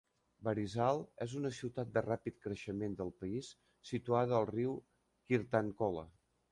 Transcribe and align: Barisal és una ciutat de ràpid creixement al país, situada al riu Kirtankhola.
Barisal 0.45 1.01
és 1.25 1.35
una 1.41 1.51
ciutat 1.57 1.91
de 1.97 2.03
ràpid 2.07 2.41
creixement 2.47 2.97
al 3.07 3.15
país, 3.23 3.53
situada 3.93 4.39
al 4.41 4.51
riu 4.53 4.77
Kirtankhola. 5.33 6.11